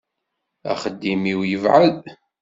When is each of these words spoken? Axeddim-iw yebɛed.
Axeddim-iw 0.71 1.39
yebɛed. 1.51 2.01